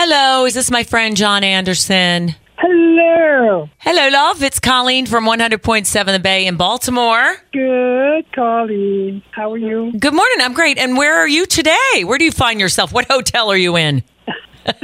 Hello, 0.00 0.44
is 0.44 0.54
this 0.54 0.70
my 0.70 0.84
friend 0.84 1.16
Jon 1.16 1.42
Anderson? 1.42 2.36
Hello. 2.56 3.68
Hello, 3.78 4.08
love. 4.10 4.44
It's 4.44 4.60
Colleen 4.60 5.06
from 5.06 5.24
100.7 5.24 6.06
The 6.06 6.20
Bay 6.20 6.46
in 6.46 6.56
Baltimore. 6.56 7.34
Good, 7.52 8.32
Colleen. 8.32 9.24
How 9.32 9.52
are 9.52 9.58
you? 9.58 9.92
Good 9.98 10.14
morning. 10.14 10.36
I'm 10.40 10.52
great. 10.52 10.78
And 10.78 10.96
where 10.96 11.16
are 11.16 11.26
you 11.26 11.46
today? 11.46 12.04
Where 12.04 12.16
do 12.16 12.24
you 12.24 12.30
find 12.30 12.60
yourself? 12.60 12.92
What 12.92 13.06
hotel 13.10 13.50
are 13.50 13.56
you 13.56 13.76
in? 13.76 14.04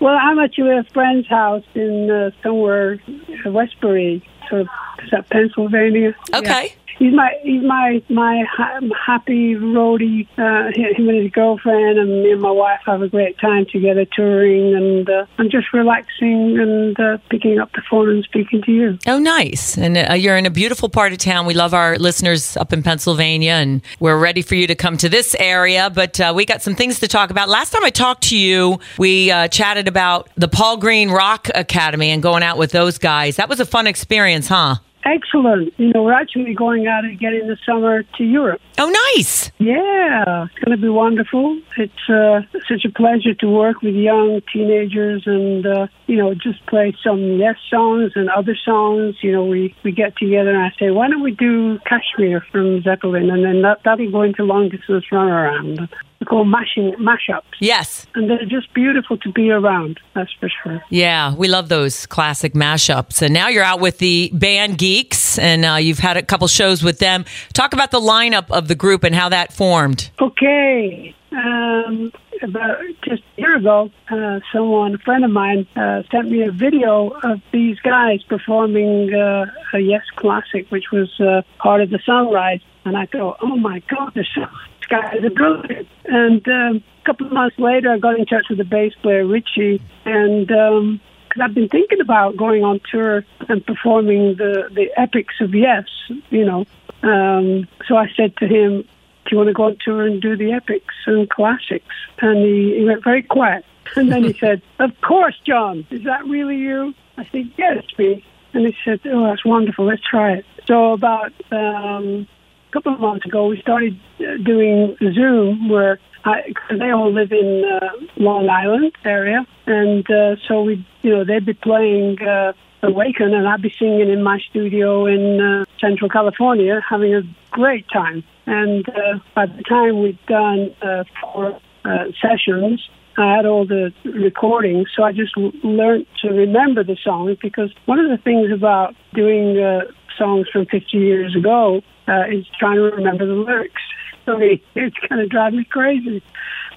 Well, 0.00 0.16
I'm 0.20 0.38
at 0.38 0.56
your 0.58 0.84
friend's 0.92 1.26
house 1.26 1.64
in 1.74 2.10
uh, 2.10 2.30
somewhere 2.42 3.00
uh, 3.08 3.50
Westbury, 3.50 4.22
so 4.50 4.66
is 5.02 5.10
that 5.10 5.28
Pennsylvania? 5.30 6.14
Okay. 6.34 6.66
Yeah. 6.66 6.86
He's 6.98 7.12
my 7.12 7.30
he's 7.42 7.62
my 7.62 8.02
my 8.08 8.44
ha- 8.50 8.80
happy 9.06 9.54
roadie. 9.54 10.26
Uh, 10.38 10.72
him 10.74 11.08
and 11.08 11.22
his 11.22 11.30
girlfriend 11.30 11.98
and 11.98 12.22
me 12.22 12.32
and 12.32 12.40
my 12.40 12.50
wife 12.50 12.80
have 12.86 13.02
a 13.02 13.08
great 13.08 13.38
time 13.38 13.66
together 13.70 14.06
touring, 14.06 14.74
and 14.74 15.08
uh, 15.08 15.26
I'm 15.38 15.50
just 15.50 15.72
relaxing 15.74 16.58
and 16.58 16.98
uh, 16.98 17.18
picking 17.28 17.58
up 17.58 17.70
the 17.72 17.82
phone 17.90 18.08
and 18.08 18.24
speaking 18.24 18.62
to 18.62 18.72
you. 18.72 18.98
Oh, 19.06 19.18
nice. 19.18 19.76
And 19.76 19.98
uh, 19.98 20.14
you're 20.14 20.38
in 20.38 20.46
a 20.46 20.50
beautiful 20.50 20.88
part 20.88 21.12
of 21.12 21.18
town. 21.18 21.44
We 21.44 21.52
love 21.52 21.74
our 21.74 21.98
listeners 21.98 22.56
up 22.56 22.72
in 22.72 22.82
Pennsylvania, 22.82 23.52
and 23.52 23.82
we're 24.00 24.18
ready 24.18 24.40
for 24.40 24.54
you 24.54 24.66
to 24.66 24.74
come 24.74 24.96
to 24.96 25.10
this 25.10 25.34
area. 25.38 25.90
But 25.90 26.18
uh, 26.18 26.32
we 26.34 26.46
got 26.46 26.62
some 26.62 26.74
things 26.74 27.00
to 27.00 27.08
talk 27.08 27.30
about. 27.30 27.50
Last 27.50 27.72
time 27.72 27.84
I 27.84 27.90
talked 27.90 28.22
to 28.28 28.38
you, 28.38 28.80
we 28.96 29.30
uh, 29.30 29.48
chatted 29.48 29.86
about 29.86 30.30
the 30.36 30.48
Paul 30.48 30.78
Green 30.78 31.10
Rock 31.10 31.48
Academy 31.54 32.10
and 32.10 32.22
going 32.22 32.42
out 32.42 32.56
with 32.56 32.72
those 32.72 32.96
guys. 32.96 33.36
That 33.36 33.50
was 33.50 33.60
a 33.60 33.66
fun 33.66 33.86
experience, 33.86 34.48
huh? 34.48 34.76
Excellent. 35.06 35.72
You 35.78 35.92
know, 35.92 36.02
we're 36.02 36.12
actually 36.12 36.52
going 36.54 36.88
out 36.88 37.04
again 37.04 37.34
in 37.34 37.46
the 37.46 37.56
summer 37.64 38.02
to 38.02 38.24
Europe. 38.24 38.60
Oh, 38.76 38.90
nice. 39.14 39.52
Yeah, 39.58 40.46
it's 40.46 40.58
going 40.64 40.76
to 40.76 40.82
be 40.82 40.88
wonderful. 40.88 41.60
It's 41.76 42.10
uh, 42.10 42.40
such 42.68 42.84
a 42.84 42.90
pleasure 42.90 43.32
to 43.34 43.46
work 43.46 43.82
with 43.82 43.94
young 43.94 44.42
teenagers 44.52 45.22
and, 45.26 45.64
uh, 45.64 45.86
you 46.08 46.16
know, 46.16 46.34
just 46.34 46.66
play 46.66 46.92
some 47.04 47.38
Yes 47.38 47.56
songs 47.70 48.12
and 48.16 48.28
other 48.30 48.56
songs. 48.64 49.14
You 49.22 49.32
know, 49.32 49.44
we, 49.44 49.76
we 49.84 49.92
get 49.92 50.16
together 50.16 50.50
and 50.50 50.58
I 50.58 50.72
say, 50.76 50.90
why 50.90 51.08
don't 51.08 51.22
we 51.22 51.30
do 51.30 51.78
Kashmir 51.86 52.44
from 52.50 52.82
Zeppelin? 52.82 53.30
And 53.30 53.44
then 53.44 53.62
that, 53.62 53.82
that'll 53.84 54.10
go 54.10 54.22
into 54.22 54.42
long 54.42 54.70
distance 54.70 55.04
run 55.12 55.28
around. 55.28 55.76
They're 55.76 55.88
called 56.26 56.48
mashing, 56.48 56.94
mashups. 56.94 57.42
Yes. 57.60 58.06
And 58.14 58.28
they're 58.28 58.44
just 58.44 58.72
beautiful 58.74 59.16
to 59.18 59.32
be 59.32 59.50
around, 59.50 60.00
that's 60.14 60.32
for 60.34 60.50
sure. 60.62 60.82
Yeah, 60.90 61.34
we 61.34 61.48
love 61.48 61.68
those 61.68 62.06
classic 62.06 62.52
mashups. 62.52 63.22
And 63.22 63.32
now 63.32 63.48
you're 63.48 63.64
out 63.64 63.80
with 63.80 63.98
the 63.98 64.30
band 64.34 64.78
Geeks, 64.78 65.38
and 65.38 65.64
uh, 65.64 65.74
you've 65.74 65.98
had 65.98 66.16
a 66.16 66.22
couple 66.22 66.46
shows 66.48 66.82
with 66.82 66.98
them. 66.98 67.24
Talk 67.52 67.72
about 67.72 67.90
the 67.90 68.00
lineup 68.00 68.50
of 68.50 68.68
the 68.68 68.74
group 68.74 69.04
and 69.04 69.14
how 69.14 69.28
that 69.30 69.52
formed. 69.52 70.10
Okay. 70.20 71.14
Um, 71.32 72.12
about 72.42 72.78
just 73.02 73.22
a 73.36 73.40
year 73.40 73.56
ago, 73.56 73.90
uh, 74.10 74.40
someone, 74.52 74.94
a 74.94 74.98
friend 74.98 75.24
of 75.24 75.30
mine, 75.30 75.66
uh, 75.76 76.02
sent 76.10 76.30
me 76.30 76.42
a 76.42 76.52
video 76.52 77.08
of 77.08 77.40
these 77.52 77.78
guys 77.80 78.22
performing 78.22 79.12
uh, 79.14 79.46
a 79.72 79.78
Yes 79.78 80.04
classic, 80.16 80.70
which 80.70 80.90
was 80.92 81.08
uh, 81.20 81.42
Heart 81.58 81.82
of 81.82 81.90
the 81.90 82.00
Sunrise. 82.06 82.60
And 82.84 82.96
I 82.96 83.06
go, 83.06 83.36
oh 83.40 83.56
my 83.56 83.80
God, 83.88 84.14
this 84.14 84.28
these 84.36 84.48
guys 84.88 85.22
are 85.22 85.30
brilliant. 85.30 85.88
And 86.04 86.46
um, 86.48 86.84
a 87.02 87.04
couple 87.04 87.26
of 87.26 87.32
months 87.32 87.58
later, 87.58 87.90
I 87.90 87.98
got 87.98 88.18
in 88.18 88.26
touch 88.26 88.46
with 88.48 88.58
the 88.58 88.64
bass 88.64 88.92
player, 89.02 89.26
Richie, 89.26 89.82
and 90.04 90.50
um, 90.50 91.00
because 91.28 91.42
I've 91.42 91.54
been 91.54 91.68
thinking 91.68 92.00
about 92.00 92.36
going 92.36 92.64
on 92.64 92.80
tour 92.90 93.24
and 93.48 93.64
performing 93.66 94.36
the, 94.36 94.68
the 94.72 94.88
epics 94.96 95.34
of 95.40 95.54
Yes, 95.54 95.84
you 96.30 96.44
know. 96.44 96.66
Um, 97.02 97.68
so 97.86 97.96
I 97.96 98.08
said 98.16 98.36
to 98.38 98.46
him, 98.46 98.82
do 99.26 99.30
you 99.32 99.36
want 99.38 99.48
to 99.48 99.54
go 99.54 99.64
on 99.64 99.76
tour 99.84 100.06
and 100.06 100.22
do 100.22 100.36
the 100.36 100.52
epics 100.52 100.94
and 101.06 101.28
classics? 101.28 101.94
And 102.20 102.38
he, 102.38 102.78
he 102.78 102.84
went 102.84 103.02
very 103.02 103.22
quiet. 103.22 103.64
And 103.96 104.10
then 104.10 104.24
he 104.24 104.32
said, 104.40 104.62
Of 104.78 105.00
course, 105.00 105.38
Jon. 105.44 105.86
Is 105.90 106.04
that 106.04 106.24
really 106.26 106.56
you? 106.56 106.94
I 107.16 107.24
said, 107.32 107.50
Yes, 107.56 107.84
me. 107.98 108.24
And 108.52 108.66
he 108.66 108.76
said, 108.84 109.00
Oh, 109.06 109.24
that's 109.24 109.44
wonderful. 109.44 109.84
Let's 109.84 110.02
try 110.02 110.34
it. 110.34 110.46
So 110.66 110.92
about 110.92 111.32
um, 111.50 112.26
a 112.68 112.72
couple 112.72 112.94
of 112.94 113.00
months 113.00 113.26
ago, 113.26 113.46
we 113.46 113.60
started 113.60 113.98
uh, 114.20 114.36
doing 114.44 114.96
Zoom 115.14 115.68
where 115.68 115.98
I, 116.24 116.52
cause 116.52 116.78
they 116.78 116.90
all 116.90 117.12
live 117.12 117.32
in 117.32 117.64
uh, 117.64 117.88
Long 118.16 118.48
Island 118.48 118.92
area. 119.04 119.46
And 119.66 120.08
uh, 120.10 120.36
so 120.48 120.62
we, 120.62 120.84
you 121.02 121.10
know, 121.10 121.24
they'd 121.24 121.46
be 121.46 121.54
playing 121.54 122.20
uh, 122.20 122.52
Awaken 122.82 123.34
and 123.34 123.48
I'd 123.48 123.62
be 123.62 123.74
singing 123.78 124.10
in 124.10 124.22
my 124.22 124.38
studio 124.50 125.06
in 125.06 125.40
uh, 125.40 125.64
Central 125.80 126.10
California, 126.10 126.80
having 126.88 127.14
a 127.14 127.22
great 127.50 127.86
time. 127.88 128.22
And 128.46 128.88
uh, 128.88 129.18
by 129.34 129.46
the 129.46 129.62
time 129.62 130.00
we'd 130.00 130.24
done 130.26 130.74
uh, 130.82 131.04
four 131.20 131.60
uh, 131.84 132.04
sessions, 132.20 132.88
I 133.18 133.34
had 133.34 133.46
all 133.46 133.66
the 133.66 133.92
recordings, 134.04 134.88
so 134.94 135.02
I 135.02 135.12
just 135.12 135.34
w- 135.34 135.52
learned 135.64 136.06
to 136.20 136.28
remember 136.28 136.84
the 136.84 136.96
songs 137.02 137.38
because 137.40 137.72
one 137.86 137.98
of 137.98 138.10
the 138.10 138.18
things 138.18 138.52
about 138.52 138.94
doing 139.14 139.58
uh, 139.58 139.84
songs 140.18 140.48
from 140.52 140.66
50 140.66 140.96
years 140.98 141.34
ago 141.34 141.82
uh, 142.08 142.24
is 142.30 142.46
trying 142.58 142.76
to 142.76 142.82
remember 142.82 143.26
the 143.26 143.32
lyrics. 143.34 143.82
So 144.24 144.38
it, 144.38 144.60
it's 144.74 144.96
kind 145.08 145.20
of 145.20 145.28
driving 145.30 145.60
me 145.60 145.64
crazy. 145.64 146.22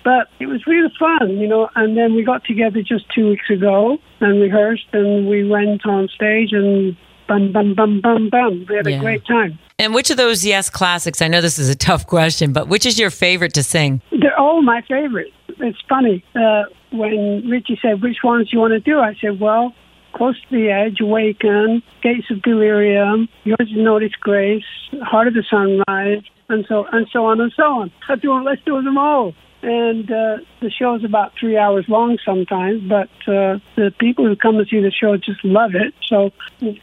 But 0.03 0.29
it 0.39 0.45
was 0.45 0.65
really 0.65 0.91
fun, 0.97 1.37
you 1.37 1.47
know. 1.47 1.69
And 1.75 1.97
then 1.97 2.15
we 2.15 2.23
got 2.23 2.45
together 2.45 2.81
just 2.81 3.05
two 3.13 3.29
weeks 3.29 3.49
ago 3.49 3.97
and 4.21 4.39
rehearsed, 4.41 4.87
and 4.93 5.27
we 5.27 5.47
went 5.47 5.85
on 5.85 6.07
stage 6.07 6.53
and 6.53 6.95
bum, 7.27 7.51
bum, 7.51 7.75
bum, 7.75 7.99
bum, 8.01 8.29
bum. 8.29 8.65
We 8.69 8.75
had 8.75 8.87
Yeah. 8.87 8.97
a 8.97 8.99
great 8.99 9.25
time. 9.25 9.59
And 9.77 9.93
which 9.93 10.09
of 10.09 10.17
those 10.17 10.45
Yes 10.45 10.69
classics? 10.69 11.21
I 11.21 11.27
know 11.27 11.41
this 11.41 11.59
is 11.59 11.69
a 11.69 11.75
tough 11.75 12.07
question, 12.07 12.53
but 12.53 12.67
which 12.69 12.85
is 12.85 12.97
your 12.97 13.09
favorite 13.09 13.53
to 13.53 13.63
sing? 13.63 14.01
They're 14.11 14.37
all 14.39 14.61
my 14.61 14.81
favorite. 14.81 15.31
It's 15.59 15.77
funny. 15.87 16.23
Uh, 16.35 16.63
when 16.91 17.47
Richie 17.49 17.77
said, 17.81 18.01
which 18.01 18.17
ones 18.23 18.49
do 18.49 18.55
you 18.57 18.61
want 18.61 18.71
to 18.71 18.79
do? 18.79 18.99
I 18.99 19.15
said, 19.21 19.39
well, 19.39 19.73
Close 20.19 20.35
to 20.41 20.49
the 20.51 20.69
Edge, 20.69 20.99
Awaken, 20.99 21.81
Gates 22.01 22.29
of 22.29 22.41
Delirium, 22.41 23.29
Yours 23.45 23.57
is 23.61 23.77
No 23.77 23.99
Disgrace, 23.99 24.65
Heart 25.01 25.29
of 25.29 25.33
the 25.33 25.43
Sunrise, 25.49 26.23
and 26.49 26.65
so 26.67 26.85
and 26.91 27.07
so 27.13 27.27
on 27.27 27.39
and 27.39 27.53
so 27.55 27.63
on. 27.63 27.91
Let's 28.09 28.21
do, 28.21 28.33
let's 28.43 28.61
do 28.65 28.81
them 28.81 28.97
all. 28.97 29.33
And 29.61 30.11
uh, 30.11 30.39
the 30.59 30.67
is 30.67 31.05
about 31.05 31.31
three 31.39 31.55
hours 31.55 31.85
long 31.87 32.17
sometimes, 32.25 32.83
but 32.83 33.07
uh, 33.29 33.59
the 33.77 33.93
people 33.97 34.25
who 34.25 34.35
come 34.35 34.57
and 34.57 34.67
see 34.67 34.81
the 34.81 34.91
show 34.91 35.15
just 35.15 35.41
love 35.45 35.73
it. 35.73 35.93
So 36.05 36.33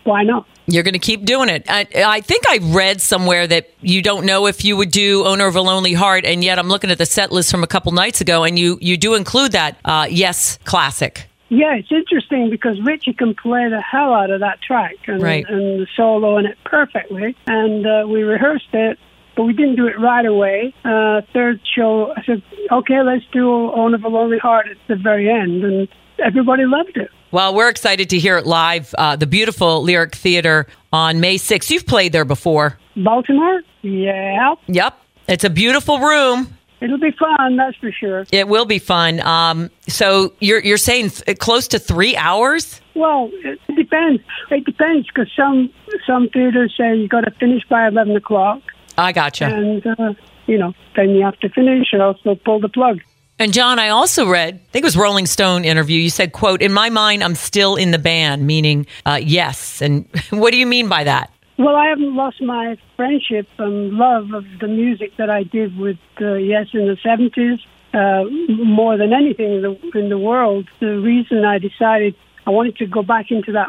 why 0.04 0.22
not? 0.22 0.46
You're 0.66 0.82
going 0.82 0.94
to 0.94 0.98
keep 0.98 1.26
doing 1.26 1.50
it. 1.50 1.66
I, 1.68 1.86
I 1.94 2.22
think 2.22 2.44
I 2.48 2.60
read 2.62 3.02
somewhere 3.02 3.46
that 3.46 3.68
you 3.82 4.00
don't 4.00 4.24
know 4.24 4.46
if 4.46 4.64
you 4.64 4.78
would 4.78 4.90
do 4.90 5.26
"Owner 5.26 5.46
of 5.46 5.56
a 5.56 5.60
Lonely 5.60 5.92
Heart," 5.92 6.24
and 6.24 6.42
yet 6.42 6.58
I'm 6.58 6.68
looking 6.68 6.90
at 6.90 6.96
the 6.96 7.04
set 7.04 7.32
list 7.32 7.50
from 7.50 7.62
a 7.62 7.66
couple 7.66 7.92
nights 7.92 8.22
ago, 8.22 8.44
and 8.44 8.58
you 8.58 8.78
you 8.80 8.96
do 8.96 9.14
include 9.14 9.52
that 9.52 9.78
uh, 9.84 10.06
"Yes" 10.08 10.58
classic. 10.64 11.28
Yeah, 11.48 11.74
it's 11.76 11.92
interesting 11.92 12.50
because 12.50 12.80
Richie 12.82 13.12
can 13.12 13.34
play 13.34 13.68
the 13.68 13.80
hell 13.80 14.12
out 14.12 14.30
of 14.30 14.40
that 14.40 14.60
track 14.60 14.94
and, 15.06 15.22
Right. 15.22 15.44
and 15.48 15.80
the 15.80 15.86
solo 15.96 16.38
in 16.38 16.46
it 16.46 16.58
perfectly. 16.64 17.36
And 17.46 17.86
uh, 17.86 18.04
we 18.08 18.22
rehearsed 18.22 18.72
it, 18.72 18.98
but 19.36 19.44
we 19.44 19.52
didn't 19.52 19.76
do 19.76 19.86
it 19.86 19.98
right 19.98 20.26
away. 20.26 20.74
Uh, 20.84 21.20
third 21.32 21.60
show, 21.76 22.12
I 22.16 22.22
said, 22.24 22.42
okay, 22.72 23.00
let's 23.02 23.24
do 23.32 23.70
Own 23.72 23.94
of 23.94 24.02
a 24.04 24.08
Lonely 24.08 24.38
Heart 24.38 24.66
at 24.70 24.76
the 24.88 24.96
very 24.96 25.30
end. 25.30 25.62
And 25.62 25.88
everybody 26.24 26.64
loved 26.66 26.96
it. 26.96 27.10
Well, 27.30 27.54
we're 27.54 27.68
excited 27.68 28.10
to 28.10 28.18
hear 28.18 28.38
it 28.38 28.46
live. 28.46 28.94
Uh, 28.98 29.14
the 29.16 29.26
beautiful 29.26 29.82
Lyric 29.82 30.14
Theater 30.16 30.66
on 30.92 31.20
May 31.20 31.36
6th. 31.36 31.70
You've 31.70 31.86
played 31.86 32.12
there 32.12 32.24
before. 32.24 32.78
Baltimore? 32.96 33.60
Yeah. 33.82 34.54
Yep, 34.66 34.98
it's 35.28 35.44
a 35.44 35.50
beautiful 35.50 35.98
room. 36.00 36.55
It'll 36.80 36.98
be 36.98 37.10
fun, 37.12 37.56
that's 37.56 37.76
for 37.78 37.90
sure. 37.90 38.26
It 38.30 38.48
will 38.48 38.66
be 38.66 38.78
fun. 38.78 39.20
Um, 39.20 39.70
so 39.88 40.34
you're 40.40 40.60
you're 40.60 40.76
saying 40.76 41.10
th- 41.10 41.38
close 41.38 41.68
to 41.68 41.78
three 41.78 42.16
hours? 42.16 42.80
Well, 42.94 43.30
it 43.32 43.58
depends. 43.74 44.22
It 44.50 44.64
depends 44.64 45.06
because 45.08 45.30
some 45.34 45.70
some 46.06 46.28
theaters 46.28 46.74
say 46.76 46.96
you 46.96 47.08
got 47.08 47.22
to 47.22 47.30
finish 47.32 47.62
by 47.68 47.88
eleven 47.88 48.14
o'clock, 48.16 48.60
I 48.98 49.12
gotcha. 49.12 49.46
and 49.46 49.86
uh, 49.86 50.14
you 50.46 50.58
know 50.58 50.74
then 50.96 51.10
you 51.10 51.24
have 51.24 51.38
to 51.40 51.48
finish 51.48 51.88
or 51.92 52.02
else 52.02 52.18
they'll 52.24 52.36
pull 52.36 52.60
the 52.60 52.68
plug. 52.68 53.00
And 53.38 53.52
Jon, 53.52 53.78
I 53.78 53.90
also 53.90 54.26
read, 54.26 54.54
I 54.54 54.70
think 54.72 54.82
it 54.82 54.86
was 54.86 54.96
Rolling 54.96 55.26
Stone 55.26 55.66
interview. 55.66 56.00
You 56.00 56.08
said, 56.10 56.32
"quote 56.32 56.62
In 56.62 56.72
my 56.72 56.88
mind, 56.90 57.22
I'm 57.22 57.34
still 57.34 57.76
in 57.76 57.90
the 57.90 57.98
band," 57.98 58.46
meaning 58.46 58.86
uh, 59.04 59.20
yes. 59.22 59.80
And 59.82 60.06
what 60.30 60.52
do 60.52 60.58
you 60.58 60.66
mean 60.66 60.88
by 60.88 61.04
that? 61.04 61.30
Well, 61.58 61.74
I 61.74 61.86
haven't 61.88 62.14
lost 62.14 62.42
my 62.42 62.76
friendship 62.96 63.48
and 63.58 63.92
love 63.92 64.32
of 64.32 64.44
the 64.60 64.68
music 64.68 65.16
that 65.16 65.30
I 65.30 65.42
did 65.42 65.78
with 65.78 65.98
uh, 66.20 66.34
Yes 66.34 66.68
in 66.74 66.86
the 66.86 66.98
seventies. 67.02 67.60
Uh, 67.94 68.24
more 68.62 68.98
than 68.98 69.14
anything 69.14 69.54
in 69.54 69.62
the, 69.62 69.98
in 69.98 70.10
the 70.10 70.18
world, 70.18 70.68
the 70.80 70.98
reason 71.00 71.46
I 71.46 71.58
decided 71.58 72.14
I 72.46 72.50
wanted 72.50 72.76
to 72.76 72.86
go 72.86 73.02
back 73.02 73.30
into 73.30 73.52
that 73.52 73.68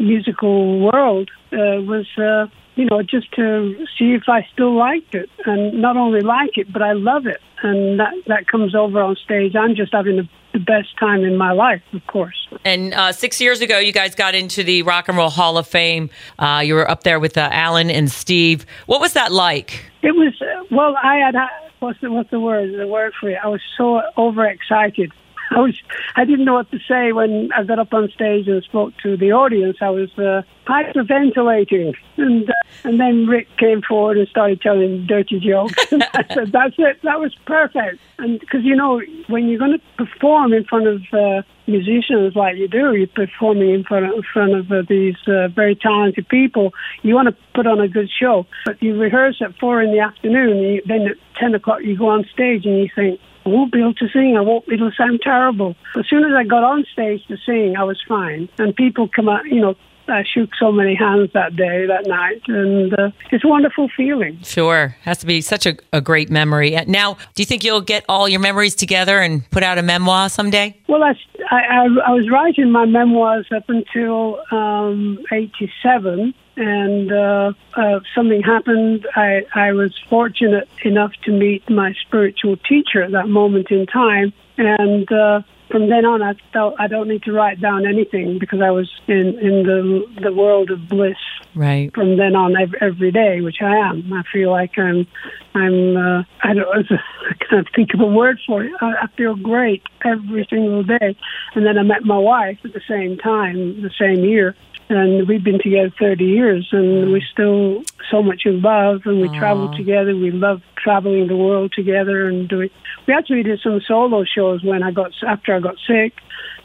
musical 0.00 0.80
world 0.80 1.30
uh, 1.52 1.78
was, 1.82 2.06
uh, 2.18 2.48
you 2.74 2.86
know, 2.86 3.02
just 3.02 3.30
to 3.32 3.86
see 3.96 4.14
if 4.14 4.28
I 4.28 4.44
still 4.52 4.74
liked 4.74 5.14
it, 5.14 5.30
and 5.46 5.80
not 5.80 5.96
only 5.96 6.20
like 6.20 6.58
it, 6.58 6.72
but 6.72 6.82
I 6.82 6.94
love 6.94 7.26
it, 7.26 7.40
and 7.62 8.00
that 8.00 8.14
that 8.26 8.48
comes 8.48 8.74
over 8.74 9.00
on 9.00 9.14
stage. 9.14 9.54
I'm 9.54 9.76
just 9.76 9.92
having 9.92 10.16
the, 10.16 10.28
the 10.52 10.58
best 10.58 10.96
time 10.98 11.24
in 11.24 11.36
my 11.36 11.52
life, 11.52 11.82
of 11.92 12.06
course. 12.06 12.48
And 12.64 12.92
uh, 12.94 13.12
six 13.12 13.40
years 13.40 13.60
ago, 13.60 13.78
you 13.78 13.92
guys 13.92 14.14
got 14.14 14.34
into 14.34 14.64
the 14.64 14.82
Rock 14.82 15.08
and 15.08 15.16
Roll 15.16 15.30
Hall 15.30 15.56
of 15.58 15.66
Fame. 15.66 16.10
Uh, 16.38 16.62
you 16.64 16.74
were 16.74 16.90
up 16.90 17.04
there 17.04 17.20
with 17.20 17.36
uh, 17.38 17.48
Alan 17.52 17.90
and 17.90 18.10
Steve. 18.10 18.66
What 18.86 19.00
was 19.00 19.12
that 19.12 19.32
like? 19.32 19.90
It 20.02 20.12
was 20.12 20.34
uh, 20.40 20.64
well. 20.70 20.96
I 21.02 21.16
had 21.16 21.34
what's 21.80 22.00
the 22.00 22.10
what's 22.10 22.30
the 22.30 22.40
word? 22.40 22.78
The 22.78 22.86
word 22.86 23.12
for 23.20 23.30
it. 23.30 23.38
I 23.42 23.48
was 23.48 23.60
so 23.76 24.02
overexcited. 24.16 25.12
I 25.50 25.58
was 25.58 25.74
I 26.14 26.24
didn't 26.24 26.44
know 26.44 26.54
what 26.54 26.70
to 26.70 26.78
say 26.88 27.12
when 27.12 27.50
I 27.52 27.64
got 27.64 27.78
up 27.78 27.92
on 27.92 28.08
stage 28.10 28.46
and 28.46 28.62
spoke 28.62 28.96
to 29.02 29.16
the 29.16 29.32
audience. 29.32 29.78
I 29.80 29.90
was 29.90 30.10
uh, 30.16 30.42
hyperventilating, 30.66 31.94
and 32.16 32.48
uh, 32.48 32.52
and 32.84 33.00
then 33.00 33.26
Rick 33.26 33.48
came 33.56 33.82
forward 33.82 34.16
and 34.18 34.28
started 34.28 34.60
telling 34.60 35.06
dirty 35.06 35.40
jokes. 35.40 35.74
I 35.92 36.24
said, 36.32 36.52
"That's 36.52 36.74
it. 36.78 37.02
That 37.02 37.18
was 37.18 37.34
perfect." 37.46 38.00
And 38.18 38.38
because 38.38 38.62
you 38.62 38.76
know 38.76 39.02
when 39.26 39.48
you're 39.48 39.58
going 39.58 39.78
to 39.78 40.04
perform 40.04 40.52
in 40.52 40.64
front 40.64 40.86
of 40.86 41.02
uh, 41.12 41.42
musicians 41.66 42.36
like 42.36 42.56
you 42.56 42.68
do, 42.68 42.94
you're 42.94 43.08
performing 43.08 43.70
in 43.70 43.82
front 43.82 44.06
of, 44.06 44.12
in 44.12 44.22
front 44.22 44.54
of 44.54 44.70
uh, 44.70 44.82
these 44.88 45.16
uh, 45.26 45.48
very 45.48 45.74
talented 45.74 46.28
people. 46.28 46.72
You 47.02 47.14
want 47.14 47.28
to 47.28 47.36
put 47.54 47.66
on 47.66 47.80
a 47.80 47.88
good 47.88 48.08
show, 48.08 48.46
but 48.66 48.80
you 48.80 48.96
rehearse 48.96 49.42
at 49.42 49.58
four 49.58 49.82
in 49.82 49.90
the 49.90 49.98
afternoon. 49.98 50.58
You, 50.58 50.82
then 50.86 51.08
at 51.08 51.16
ten 51.34 51.56
o'clock 51.56 51.80
you 51.82 51.98
go 51.98 52.08
on 52.08 52.24
stage 52.32 52.66
and 52.66 52.78
you 52.78 52.88
think 52.94 53.20
I 53.46 53.48
won't 53.48 53.72
be 53.72 53.80
able 53.80 53.94
to 53.94 54.08
sing. 54.08 54.36
I 54.36 54.40
won't. 54.40 54.64
It'll 54.68 54.92
sound 54.96 55.20
terrible. 55.22 55.74
As 55.98 56.06
soon 56.08 56.24
as 56.24 56.32
I 56.36 56.44
got 56.44 56.62
on 56.62 56.84
stage 56.92 57.26
to 57.28 57.36
sing, 57.46 57.76
I 57.76 57.84
was 57.84 57.98
fine. 58.06 58.48
And 58.58 58.74
people 58.74 59.08
come 59.08 59.28
out, 59.28 59.46
you 59.46 59.60
know, 59.60 59.74
I 60.10 60.24
shook 60.24 60.50
so 60.58 60.72
many 60.72 60.94
hands 60.94 61.30
that 61.34 61.56
day, 61.56 61.86
that 61.86 62.06
night, 62.06 62.42
and 62.48 62.92
uh, 62.94 63.10
it's 63.30 63.44
a 63.44 63.48
wonderful 63.48 63.88
feeling. 63.96 64.40
Sure, 64.42 64.96
has 65.02 65.18
to 65.18 65.26
be 65.26 65.40
such 65.40 65.66
a, 65.66 65.76
a, 65.92 66.00
great 66.00 66.30
memory. 66.30 66.70
Now, 66.86 67.14
do 67.34 67.42
you 67.42 67.46
think 67.46 67.62
you'll 67.64 67.80
get 67.80 68.04
all 68.08 68.28
your 68.28 68.40
memories 68.40 68.74
together 68.74 69.20
and 69.20 69.48
put 69.50 69.62
out 69.62 69.78
a 69.78 69.82
memoir 69.82 70.28
someday? 70.28 70.76
Well, 70.88 71.04
I, 71.04 71.14
I, 71.50 71.86
I 72.06 72.10
was 72.10 72.28
writing 72.30 72.70
my 72.70 72.86
memoirs 72.86 73.46
up 73.54 73.68
until 73.68 74.40
um, 74.50 75.18
'87, 75.30 76.34
and 76.56 77.12
uh, 77.12 77.52
uh, 77.74 78.00
something 78.14 78.42
happened. 78.42 79.06
I, 79.14 79.46
I 79.54 79.72
was 79.72 79.96
fortunate 80.08 80.68
enough 80.84 81.12
to 81.24 81.32
meet 81.32 81.68
my 81.70 81.94
spiritual 81.94 82.56
teacher 82.56 83.02
at 83.02 83.12
that 83.12 83.28
moment 83.28 83.70
in 83.70 83.86
time, 83.86 84.32
and 84.56 85.10
uh, 85.10 85.42
from 85.70 85.88
then 85.88 86.04
on, 86.04 86.22
I 86.22 86.34
felt 86.52 86.74
I 86.78 86.88
don't 86.88 87.08
need 87.08 87.22
to 87.24 87.32
write 87.32 87.60
down 87.60 87.86
anything 87.86 88.38
because 88.38 88.60
I 88.60 88.70
was 88.70 88.90
in 89.06 89.38
in 89.38 89.62
the 89.62 90.06
the 90.20 90.32
world 90.32 90.70
of 90.70 90.88
bliss. 90.88 91.16
Right. 91.54 91.92
From 91.94 92.16
then 92.16 92.36
on, 92.36 92.56
every, 92.56 92.78
every 92.80 93.10
day, 93.10 93.40
which 93.40 93.60
I 93.60 93.76
am. 93.76 94.12
I 94.12 94.22
feel 94.32 94.50
like 94.50 94.78
I'm 94.78 95.06
I'm 95.54 95.96
uh, 95.96 96.22
I 96.42 96.54
don't 96.54 96.68
I 96.90 97.34
can't 97.48 97.68
think 97.74 97.94
of 97.94 98.00
a 98.00 98.06
word 98.06 98.38
for 98.46 98.64
it. 98.64 98.72
I, 98.80 98.92
I 99.02 99.06
feel 99.16 99.36
great 99.36 99.82
every 100.04 100.46
single 100.50 100.82
day. 100.82 101.16
And 101.54 101.66
then 101.66 101.78
I 101.78 101.82
met 101.82 102.04
my 102.04 102.18
wife 102.18 102.58
at 102.64 102.72
the 102.72 102.82
same 102.88 103.18
time, 103.18 103.82
the 103.82 103.90
same 103.98 104.24
year, 104.24 104.54
and 104.90 105.28
we've 105.28 105.44
been 105.44 105.60
together 105.60 105.92
30 105.98 106.24
years 106.24 106.68
and 106.72 107.12
we're 107.12 107.20
still 107.20 107.82
so 108.10 108.22
much 108.22 108.42
in 108.44 108.60
love 108.60 109.02
and 109.04 109.20
we 109.20 109.28
Aww. 109.28 109.38
travel 109.38 109.76
together 109.76 110.16
we 110.16 110.32
love 110.32 110.62
traveling 110.82 111.26
the 111.28 111.36
world 111.36 111.72
together 111.74 112.28
and 112.28 112.48
doing 112.48 112.70
we 113.06 113.14
actually 113.14 113.42
did 113.42 113.60
some 113.62 113.80
solo 113.86 114.24
shows 114.24 114.62
when 114.62 114.82
i 114.82 114.90
got 114.90 115.12
after 115.26 115.54
i 115.54 115.60
got 115.60 115.76
sick 115.86 116.14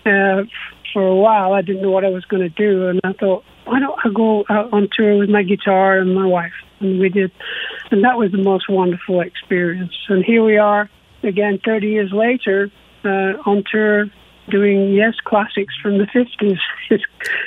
uh, 0.05 0.43
for 0.93 1.05
a 1.07 1.15
while 1.15 1.53
i 1.53 1.61
didn't 1.61 1.81
know 1.81 1.91
what 1.91 2.05
i 2.05 2.09
was 2.09 2.25
going 2.25 2.41
to 2.41 2.49
do 2.49 2.87
and 2.87 2.99
i 3.03 3.13
thought 3.13 3.43
why 3.65 3.79
don't 3.79 3.99
i 4.03 4.09
go 4.13 4.45
out 4.49 4.71
on 4.71 4.87
tour 4.95 5.17
with 5.17 5.29
my 5.29 5.43
guitar 5.43 5.97
and 5.97 6.15
my 6.15 6.25
wife 6.25 6.53
and 6.79 6.99
we 6.99 7.09
did 7.09 7.31
and 7.91 8.03
that 8.03 8.17
was 8.17 8.31
the 8.31 8.41
most 8.41 8.69
wonderful 8.69 9.21
experience 9.21 9.93
and 10.09 10.23
here 10.23 10.43
we 10.43 10.57
are 10.57 10.89
again 11.23 11.59
30 11.63 11.87
years 11.87 12.11
later 12.13 12.71
uh, 13.03 13.33
on 13.45 13.63
tour 13.71 14.05
doing 14.49 14.93
yes 14.93 15.15
classics 15.23 15.73
from 15.81 15.97
the 15.97 16.05
50s. 16.05 16.59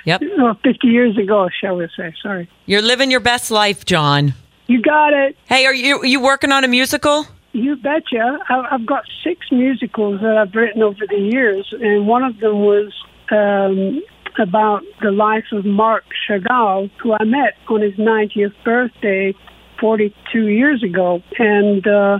yep. 0.04 0.20
Well, 0.36 0.58
50 0.64 0.88
years 0.88 1.16
ago, 1.16 1.48
shall 1.60 1.76
we 1.76 1.88
say. 1.96 2.12
Sorry. 2.22 2.48
You're 2.66 2.82
living 2.82 3.10
your 3.10 3.20
best 3.20 3.50
life, 3.50 3.84
Jon. 3.84 4.34
You 4.68 4.82
got 4.82 5.14
it. 5.14 5.36
Hey, 5.46 5.64
are 5.64 5.74
you 5.74 6.00
are 6.00 6.06
you 6.06 6.20
working 6.20 6.52
on 6.52 6.62
a 6.62 6.68
musical? 6.68 7.26
You 7.52 7.74
betcha. 7.76 8.38
I've 8.48 8.84
got 8.84 9.04
six 9.24 9.46
musicals 9.50 10.20
that 10.20 10.36
I've 10.36 10.54
written 10.54 10.82
over 10.82 11.06
the 11.08 11.16
years, 11.16 11.66
and 11.72 12.06
one 12.06 12.22
of 12.22 12.38
them 12.38 12.60
was 12.60 12.92
um, 13.30 14.02
about 14.38 14.82
the 15.00 15.10
life 15.10 15.46
of 15.52 15.64
Marc 15.64 16.04
Chagall, 16.28 16.90
who 17.02 17.14
I 17.14 17.24
met 17.24 17.54
on 17.68 17.80
his 17.80 17.94
90th 17.94 18.52
birthday 18.62 19.34
42 19.80 20.48
years 20.48 20.82
ago. 20.82 21.22
And 21.38 21.86
uh, 21.86 22.18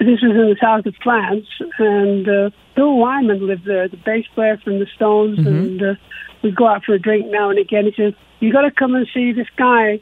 this 0.00 0.20
was 0.20 0.22
in 0.22 0.50
the 0.50 0.56
south 0.60 0.86
of 0.86 0.94
France, 1.02 1.46
and 1.78 2.28
uh, 2.28 2.50
Bill 2.74 2.96
Wyman 2.96 3.46
lived 3.46 3.64
there, 3.64 3.88
the 3.88 3.96
bass 3.96 4.26
player 4.34 4.58
from 4.58 4.80
the 4.80 4.86
Stones, 4.96 5.38
mm-hmm. 5.38 5.48
and 5.48 5.82
uh, 5.82 5.94
we'd 6.42 6.56
go 6.56 6.66
out 6.66 6.84
for 6.84 6.94
a 6.94 6.98
drink 6.98 7.26
now 7.28 7.50
and 7.50 7.58
again. 7.58 7.84
He 7.84 7.92
says, 7.96 8.14
"You 8.40 8.52
got 8.52 8.62
to 8.62 8.72
come 8.72 8.94
and 8.94 9.06
see 9.14 9.32
this 9.32 9.48
guy, 9.56 10.00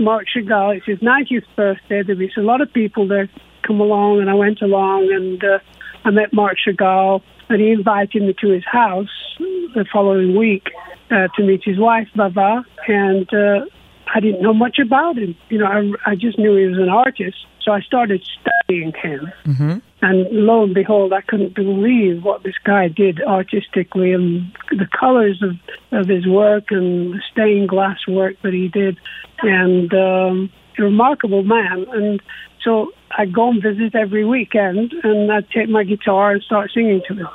Marc 0.00 0.26
Chagall. 0.34 0.76
It's 0.76 0.86
his 0.86 0.98
90th 0.98 1.44
birthday. 1.56 2.02
There 2.02 2.16
was 2.16 2.30
a 2.36 2.40
lot 2.40 2.60
of 2.60 2.72
people 2.72 3.06
there. 3.06 3.28
Come 3.66 3.80
along." 3.80 4.20
And 4.20 4.30
I 4.30 4.34
went 4.34 4.62
along, 4.62 5.12
and 5.12 5.42
uh, 5.44 5.58
I 6.04 6.10
met 6.10 6.32
Marc 6.32 6.56
Chagall, 6.66 7.22
and 7.48 7.60
he 7.60 7.70
invited 7.70 8.22
me 8.22 8.34
to 8.40 8.48
his 8.48 8.64
house 8.64 9.36
the 9.38 9.84
following 9.92 10.36
week 10.36 10.68
uh, 11.10 11.28
to 11.36 11.42
meet 11.42 11.62
his 11.64 11.78
wife, 11.78 12.08
Vava, 12.16 12.64
and. 12.88 13.32
Uh, 13.32 13.66
I 14.12 14.20
didn't 14.20 14.42
know 14.42 14.54
much 14.54 14.78
about 14.78 15.18
him. 15.18 15.36
You 15.48 15.58
know, 15.58 15.66
I, 15.66 16.10
I 16.10 16.14
just 16.14 16.38
knew 16.38 16.56
he 16.56 16.66
was 16.66 16.78
an 16.78 16.88
artist. 16.88 17.36
So 17.62 17.72
I 17.72 17.80
started 17.80 18.24
studying 18.40 18.92
him. 18.92 19.32
Mm-hmm. 19.44 19.78
And 20.02 20.28
lo 20.30 20.64
and 20.64 20.74
behold, 20.74 21.12
I 21.12 21.20
couldn't 21.20 21.54
believe 21.54 22.24
what 22.24 22.42
this 22.42 22.54
guy 22.64 22.88
did 22.88 23.22
artistically 23.22 24.12
and 24.12 24.50
the 24.70 24.88
colors 24.98 25.42
of, 25.42 25.56
of 25.92 26.08
his 26.08 26.26
work 26.26 26.70
and 26.70 27.14
the 27.14 27.22
stained 27.30 27.68
glass 27.68 27.98
work 28.08 28.36
that 28.42 28.54
he 28.54 28.68
did. 28.68 28.98
And 29.42 29.92
um, 29.92 30.50
a 30.78 30.82
remarkable 30.82 31.42
man. 31.42 31.86
And 31.92 32.22
so 32.64 32.92
I'd 33.16 33.32
go 33.32 33.50
and 33.50 33.62
visit 33.62 33.94
every 33.94 34.24
weekend 34.24 34.92
and 35.02 35.30
I'd 35.30 35.50
take 35.50 35.68
my 35.68 35.84
guitar 35.84 36.32
and 36.32 36.42
start 36.42 36.70
singing 36.72 37.02
to 37.08 37.14
him. 37.14 37.28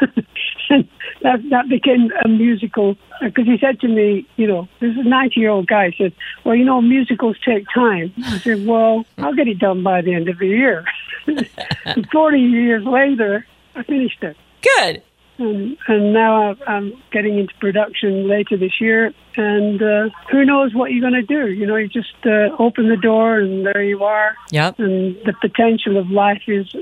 and 0.70 0.88
that 1.22 1.40
that 1.50 1.68
became 1.68 2.10
a 2.24 2.28
musical 2.28 2.96
because 3.20 3.46
he 3.46 3.58
said 3.58 3.80
to 3.80 3.88
me, 3.88 4.26
you 4.36 4.46
know, 4.46 4.68
this 4.80 4.92
is 4.92 4.98
a 4.98 5.08
ninety 5.08 5.40
year 5.40 5.50
old 5.50 5.66
guy. 5.66 5.90
He 5.90 6.04
said, 6.04 6.12
"Well, 6.44 6.54
you 6.54 6.64
know, 6.64 6.80
musicals 6.80 7.36
take 7.44 7.66
time." 7.74 8.12
I 8.24 8.38
said, 8.38 8.66
"Well, 8.66 9.04
I'll 9.18 9.34
get 9.34 9.48
it 9.48 9.58
done 9.58 9.82
by 9.82 10.02
the 10.02 10.14
end 10.14 10.28
of 10.28 10.38
the 10.38 10.48
year." 10.48 10.84
Forty 12.12 12.40
years 12.40 12.84
later, 12.84 13.46
I 13.74 13.82
finished 13.82 14.22
it. 14.22 14.36
Good. 14.62 15.02
And, 15.36 15.76
and 15.88 16.12
now 16.12 16.54
I'm 16.64 16.92
getting 17.10 17.38
into 17.40 17.52
production 17.58 18.28
later 18.28 18.56
this 18.56 18.80
year, 18.80 19.12
and 19.36 19.82
uh, 19.82 20.08
who 20.30 20.44
knows 20.44 20.74
what 20.74 20.92
you're 20.92 21.00
going 21.00 21.20
to 21.20 21.22
do? 21.22 21.50
You 21.50 21.66
know, 21.66 21.74
you 21.74 21.88
just 21.88 22.14
uh, 22.24 22.54
open 22.60 22.88
the 22.88 22.96
door, 22.96 23.40
and 23.40 23.66
there 23.66 23.82
you 23.82 24.04
are. 24.04 24.36
Yep. 24.52 24.78
And 24.78 25.16
the 25.24 25.34
potential 25.40 25.96
of 25.96 26.08
life 26.08 26.42
is 26.46 26.72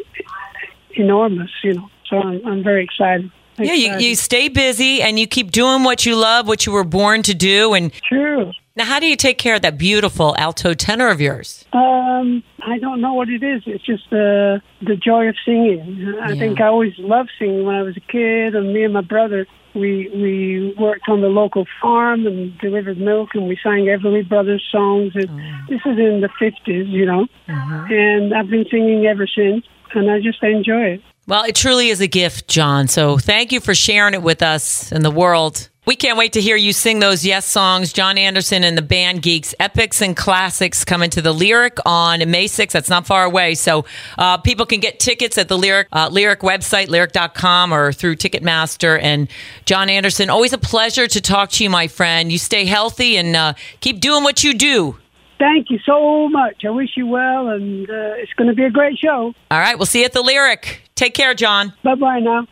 enormous. 0.90 1.50
You 1.64 1.74
know, 1.74 1.90
so 2.10 2.18
I'm, 2.18 2.46
I'm 2.46 2.62
very 2.62 2.84
excited. 2.84 3.30
Yeah, 3.58 3.74
you, 3.74 3.98
you 3.98 4.14
stay 4.16 4.48
busy 4.48 5.02
and 5.02 5.18
you 5.18 5.26
keep 5.26 5.50
doing 5.50 5.84
what 5.84 6.06
you 6.06 6.16
love, 6.16 6.48
what 6.48 6.66
you 6.66 6.72
were 6.72 6.84
born 6.84 7.22
to 7.24 7.34
do. 7.34 7.74
And 7.74 7.92
true. 8.08 8.52
Now, 8.74 8.84
how 8.84 9.00
do 9.00 9.06
you 9.06 9.16
take 9.16 9.38
care 9.38 9.56
of 9.56 9.62
that 9.62 9.76
beautiful 9.76 10.34
alto 10.38 10.72
tenor 10.72 11.08
of 11.08 11.20
yours? 11.20 11.64
Um, 11.72 12.42
I 12.60 12.78
don't 12.78 13.00
know 13.00 13.12
what 13.12 13.28
it 13.28 13.42
is. 13.42 13.62
It's 13.66 13.84
just 13.84 14.08
the 14.10 14.62
the 14.80 14.96
joy 14.96 15.28
of 15.28 15.36
singing. 15.44 16.14
I 16.20 16.32
yeah. 16.32 16.38
think 16.38 16.60
I 16.60 16.66
always 16.66 16.98
loved 16.98 17.30
singing 17.38 17.64
when 17.64 17.74
I 17.74 17.82
was 17.82 17.96
a 17.96 18.00
kid, 18.00 18.54
and 18.54 18.72
me 18.72 18.84
and 18.84 18.94
my 18.94 19.02
brother 19.02 19.46
we 19.74 20.08
we 20.14 20.74
worked 20.78 21.08
on 21.08 21.20
the 21.20 21.28
local 21.28 21.66
farm 21.80 22.26
and 22.26 22.56
delivered 22.58 22.98
milk, 22.98 23.30
and 23.34 23.46
we 23.46 23.58
sang 23.62 23.86
Everly 23.86 24.26
Brothers 24.28 24.66
songs. 24.70 25.12
And 25.14 25.28
oh. 25.30 25.66
This 25.68 25.80
is 25.84 25.98
in 25.98 26.20
the 26.20 26.28
fifties, 26.38 26.88
you 26.88 27.06
know, 27.06 27.26
mm-hmm. 27.48 27.92
and 27.92 28.34
I've 28.34 28.50
been 28.50 28.66
singing 28.70 29.06
ever 29.06 29.26
since, 29.26 29.66
and 29.94 30.10
I 30.10 30.20
just 30.20 30.42
enjoy 30.42 30.94
it. 30.94 31.02
Well, 31.26 31.44
it 31.44 31.54
truly 31.54 31.88
is 31.88 32.00
a 32.00 32.08
gift, 32.08 32.48
Jon. 32.48 32.88
So 32.88 33.16
thank 33.16 33.52
you 33.52 33.60
for 33.60 33.74
sharing 33.74 34.14
it 34.14 34.22
with 34.22 34.42
us 34.42 34.90
and 34.90 35.04
the 35.04 35.10
world. 35.10 35.68
We 35.84 35.96
can't 35.96 36.16
wait 36.16 36.34
to 36.34 36.40
hear 36.40 36.54
you 36.54 36.72
sing 36.72 37.00
those 37.00 37.26
yes 37.26 37.44
songs. 37.44 37.92
Jon 37.92 38.16
Anderson 38.16 38.62
and 38.62 38.78
the 38.78 38.82
Band 38.82 39.20
Geeks, 39.20 39.52
Epics 39.58 40.00
and 40.00 40.16
Classics 40.16 40.84
coming 40.84 41.10
to 41.10 41.20
the 41.20 41.32
Lyric 41.32 41.78
on 41.84 42.20
May 42.30 42.44
6th. 42.44 42.70
That's 42.70 42.88
not 42.88 43.04
far 43.04 43.24
away. 43.24 43.56
So 43.56 43.84
uh, 44.16 44.38
people 44.38 44.64
can 44.64 44.78
get 44.78 45.00
tickets 45.00 45.38
at 45.38 45.48
the 45.48 45.58
Lyric, 45.58 45.88
uh, 45.90 46.08
Lyric 46.12 46.40
website, 46.40 46.86
lyric.com 46.86 47.74
or 47.74 47.92
through 47.92 48.14
Ticketmaster. 48.14 48.96
And 49.02 49.28
Jon 49.64 49.90
Anderson, 49.90 50.30
always 50.30 50.52
a 50.52 50.58
pleasure 50.58 51.08
to 51.08 51.20
talk 51.20 51.50
to 51.50 51.64
you, 51.64 51.70
my 51.70 51.88
friend. 51.88 52.30
You 52.30 52.38
stay 52.38 52.64
healthy 52.64 53.16
and 53.16 53.34
uh, 53.34 53.54
keep 53.80 53.98
doing 53.98 54.22
what 54.22 54.44
you 54.44 54.54
do. 54.54 54.96
Thank 55.40 55.68
you 55.68 55.80
so 55.84 56.28
much. 56.28 56.64
I 56.64 56.70
wish 56.70 56.90
you 56.96 57.08
well, 57.08 57.48
and 57.48 57.90
uh, 57.90 58.14
it's 58.18 58.32
going 58.34 58.48
to 58.48 58.54
be 58.54 58.62
a 58.62 58.70
great 58.70 58.98
show. 59.00 59.34
All 59.50 59.58
right. 59.58 59.76
We'll 59.76 59.86
see 59.86 59.98
you 59.98 60.04
at 60.04 60.12
the 60.12 60.22
Lyric. 60.22 60.82
Take 60.94 61.14
care, 61.14 61.34
Jon. 61.34 61.72
Bye 61.82 61.96
bye 61.96 62.20
now. 62.20 62.46